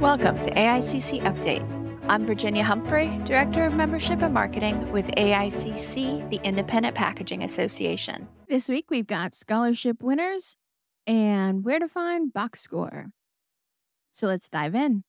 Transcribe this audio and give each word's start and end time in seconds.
Welcome 0.00 0.38
to 0.38 0.50
AICC 0.52 1.22
Update. 1.24 1.78
I'm 2.08 2.24
Virginia 2.24 2.64
Humphrey, 2.64 3.20
Director 3.24 3.66
of 3.66 3.74
Membership 3.74 4.22
and 4.22 4.32
Marketing 4.32 4.90
with 4.92 5.06
AICC, 5.08 6.30
the 6.30 6.40
Independent 6.42 6.94
Packaging 6.94 7.42
Association. 7.42 8.28
This 8.48 8.70
week 8.70 8.90
we've 8.90 9.06
got 9.06 9.34
scholarship 9.34 10.02
winners 10.02 10.56
and 11.06 11.64
where 11.64 11.78
to 11.78 11.88
find 11.88 12.32
BoxScore. 12.32 13.12
So 14.12 14.26
let's 14.26 14.48
dive 14.48 14.74
in. 14.74 15.04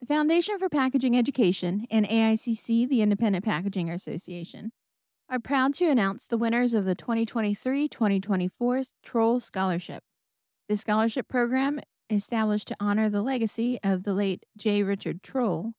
The 0.00 0.06
Foundation 0.06 0.58
for 0.58 0.68
Packaging 0.68 1.16
Education 1.16 1.86
and 1.90 2.08
AICC, 2.08 2.88
the 2.88 3.02
Independent 3.02 3.44
Packaging 3.44 3.90
Association, 3.90 4.72
are 5.28 5.38
proud 5.38 5.74
to 5.74 5.88
announce 5.88 6.26
the 6.26 6.38
winners 6.38 6.74
of 6.74 6.86
the 6.86 6.94
2023 6.96 7.86
2024 7.86 8.82
Troll 9.04 9.38
Scholarship. 9.38 10.02
This 10.68 10.80
scholarship 10.80 11.28
program, 11.28 11.80
established 12.10 12.68
to 12.68 12.76
honor 12.80 13.08
the 13.08 13.22
legacy 13.22 13.78
of 13.82 14.02
the 14.02 14.14
late 14.14 14.44
J. 14.56 14.82
Richard 14.82 15.22
Troll, 15.22 15.72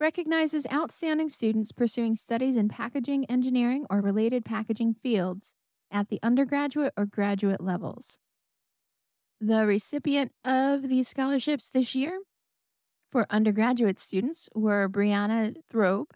recognizes 0.00 0.66
outstanding 0.72 1.28
students 1.28 1.72
pursuing 1.72 2.14
studies 2.14 2.56
in 2.56 2.68
packaging 2.68 3.24
engineering 3.26 3.86
or 3.90 4.00
related 4.00 4.44
packaging 4.44 4.94
fields 4.94 5.54
at 5.90 6.08
the 6.08 6.20
undergraduate 6.22 6.92
or 6.96 7.06
graduate 7.06 7.60
levels. 7.60 8.18
The 9.40 9.66
recipient 9.66 10.32
of 10.44 10.88
these 10.88 11.08
scholarships 11.08 11.68
this 11.68 11.94
year 11.94 12.20
for 13.10 13.26
undergraduate 13.30 13.98
students 13.98 14.48
were 14.54 14.88
Brianna 14.88 15.56
Throbe 15.68 16.08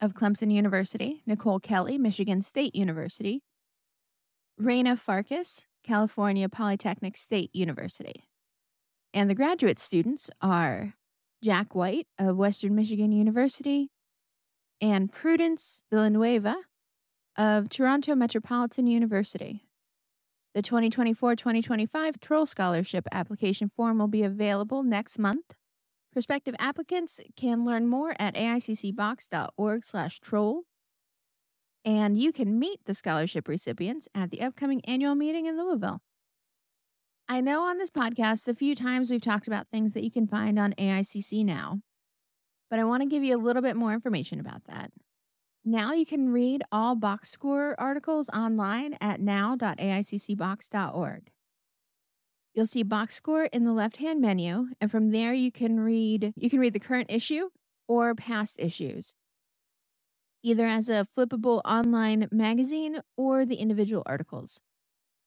of 0.00 0.14
Clemson 0.14 0.52
University, 0.52 1.22
Nicole 1.26 1.60
Kelly, 1.60 1.96
Michigan 1.98 2.42
State 2.42 2.74
University, 2.74 3.42
Raina 4.60 4.98
Farkas, 4.98 5.66
California 5.84 6.48
Polytechnic 6.48 7.16
State 7.16 7.50
University. 7.54 8.24
And 9.14 9.28
the 9.28 9.34
graduate 9.34 9.78
students 9.78 10.30
are 10.40 10.94
Jack 11.42 11.74
White 11.74 12.06
of 12.18 12.36
Western 12.36 12.74
Michigan 12.74 13.12
University 13.12 13.90
and 14.80 15.12
Prudence 15.12 15.84
Villanueva 15.90 16.56
of 17.36 17.68
Toronto 17.68 18.14
Metropolitan 18.14 18.86
University. 18.86 19.68
The 20.54 20.62
2024 20.62 21.36
2025 21.36 22.20
Troll 22.20 22.46
Scholarship 22.46 23.06
application 23.12 23.70
form 23.74 23.98
will 23.98 24.08
be 24.08 24.22
available 24.22 24.82
next 24.82 25.18
month 25.18 25.54
Prospective 26.12 26.54
applicants 26.58 27.20
can 27.36 27.64
learn 27.64 27.88
more 27.88 28.14
at 28.18 28.34
aiccbox.org/troll, 28.34 30.62
and 31.86 32.18
you 32.18 32.32
can 32.32 32.58
meet 32.58 32.84
the 32.84 32.92
scholarship 32.92 33.48
recipients 33.48 34.10
at 34.14 34.30
the 34.30 34.42
upcoming 34.42 34.84
annual 34.84 35.14
meeting 35.14 35.46
in 35.46 35.56
Louisville. 35.56 36.02
I 37.32 37.40
know 37.40 37.64
on 37.64 37.78
this 37.78 37.88
podcast 37.88 38.46
a 38.46 38.54
few 38.54 38.74
times 38.74 39.10
we've 39.10 39.22
talked 39.22 39.46
about 39.46 39.68
things 39.68 39.94
that 39.94 40.04
you 40.04 40.10
can 40.10 40.26
find 40.26 40.58
on 40.58 40.74
AICC 40.74 41.46
now, 41.46 41.80
but 42.68 42.78
I 42.78 42.84
want 42.84 43.02
to 43.02 43.08
give 43.08 43.24
you 43.24 43.34
a 43.34 43.40
little 43.40 43.62
bit 43.62 43.74
more 43.74 43.94
information 43.94 44.38
about 44.38 44.64
that. 44.64 44.90
Now 45.64 45.94
you 45.94 46.04
can 46.04 46.28
read 46.28 46.62
all 46.70 46.94
BoxScore 46.94 47.74
articles 47.78 48.28
online 48.28 48.98
at 49.00 49.18
now.aiccbox.org. 49.18 51.30
You'll 52.52 52.66
see 52.66 52.84
BoxScore 52.84 53.48
in 53.50 53.64
the 53.64 53.72
left-hand 53.72 54.20
menu, 54.20 54.66
and 54.78 54.90
from 54.90 55.10
there 55.10 55.32
you 55.32 55.50
can 55.50 55.80
read 55.80 56.34
you 56.36 56.50
can 56.50 56.60
read 56.60 56.74
the 56.74 56.80
current 56.80 57.10
issue 57.10 57.48
or 57.88 58.14
past 58.14 58.60
issues, 58.60 59.14
either 60.42 60.66
as 60.66 60.90
a 60.90 61.06
flippable 61.16 61.62
online 61.64 62.28
magazine 62.30 63.00
or 63.16 63.46
the 63.46 63.56
individual 63.56 64.02
articles. 64.04 64.60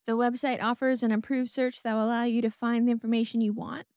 The 0.05 0.17
website 0.17 0.61
offers 0.61 1.01
an 1.01 1.11
improved 1.11 1.49
search 1.49 1.81
that 1.83 1.93
will 1.93 2.05
allow 2.05 2.23
you 2.23 2.41
to 2.43 2.51
find 2.51 2.87
the 2.87 2.91
information 2.91 3.41
you 3.41 3.53
want, 3.53 3.87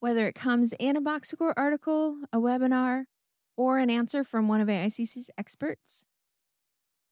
whether 0.00 0.26
it 0.26 0.34
comes 0.34 0.74
in 0.78 0.96
a 0.96 1.00
BoxScore 1.00 1.54
article, 1.56 2.18
a 2.32 2.38
webinar, 2.38 3.04
or 3.56 3.78
an 3.78 3.88
answer 3.88 4.24
from 4.24 4.48
one 4.48 4.60
of 4.60 4.66
AICC's 4.66 5.30
experts. 5.38 6.06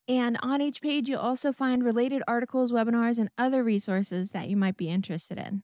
And 0.07 0.37
on 0.41 0.61
each 0.61 0.81
page, 0.81 1.07
you'll 1.07 1.19
also 1.19 1.53
find 1.53 1.83
related 1.83 2.21
articles, 2.27 2.73
webinars, 2.73 3.17
and 3.17 3.29
other 3.37 3.63
resources 3.63 4.31
that 4.31 4.49
you 4.49 4.57
might 4.57 4.75
be 4.75 4.89
interested 4.89 5.37
in. 5.37 5.63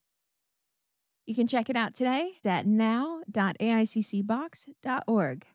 You 1.26 1.36
can 1.36 1.48
check 1.48 1.70
it 1.70 1.76
out 1.76 1.94
today 1.94 2.38
at 2.46 2.66
now.aiccbox.org. 2.66 5.46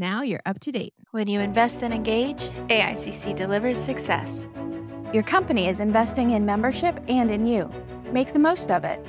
Now 0.00 0.22
you're 0.22 0.42
up 0.46 0.60
to 0.60 0.70
date. 0.70 0.94
When 1.10 1.26
you 1.26 1.40
invest 1.40 1.82
and 1.82 1.92
engage, 1.92 2.50
AICC 2.68 3.34
delivers 3.34 3.78
success. 3.78 4.46
Your 5.12 5.22
company 5.22 5.68
is 5.68 5.80
investing 5.80 6.32
in 6.32 6.44
membership 6.44 7.02
and 7.08 7.30
in 7.30 7.46
you. 7.46 7.72
Make 8.12 8.34
the 8.34 8.38
most 8.38 8.70
of 8.70 8.84
it. 8.84 9.02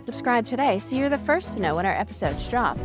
Subscribe 0.00 0.44
today 0.44 0.80
so 0.80 0.96
you're 0.96 1.08
the 1.08 1.18
first 1.18 1.54
to 1.54 1.60
know 1.60 1.76
when 1.76 1.86
our 1.86 1.94
episodes 1.94 2.48
drop. 2.48 2.76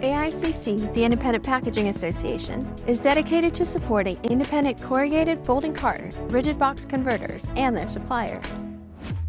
AICC, 0.00 0.94
the 0.94 1.02
Independent 1.02 1.44
Packaging 1.44 1.88
Association, 1.88 2.72
is 2.86 3.00
dedicated 3.00 3.52
to 3.56 3.66
supporting 3.66 4.16
independent 4.22 4.80
corrugated 4.80 5.44
folding 5.44 5.74
carton, 5.74 6.12
rigid 6.28 6.56
box 6.56 6.84
converters, 6.84 7.48
and 7.56 7.76
their 7.76 7.88
suppliers. 7.88 8.64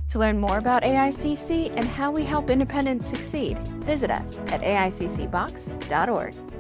To 0.10 0.20
learn 0.20 0.40
more 0.40 0.60
about 0.60 0.84
AICC 0.84 1.76
and 1.76 1.88
how 1.88 2.12
we 2.12 2.24
help 2.24 2.52
independents 2.52 3.10
succeed, 3.10 3.58
visit 3.84 4.12
us 4.12 4.38
at 4.48 4.62
aiccbox.org. 4.62 6.51